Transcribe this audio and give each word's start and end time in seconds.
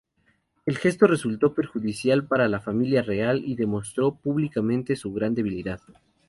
Este 0.65 0.81
gesto 0.81 1.05
resultó 1.05 1.53
perjudicial 1.53 2.25
para 2.27 2.47
la 2.49 2.59
familia 2.59 3.03
real, 3.03 3.43
y 3.45 3.53
demostró 3.53 4.15
públicamente 4.15 4.95
su 4.95 5.13
gran 5.13 5.35
debilidad. 5.35 5.79